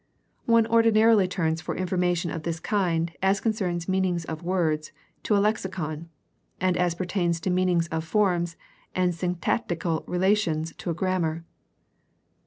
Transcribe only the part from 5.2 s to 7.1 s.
to a lexicon, and as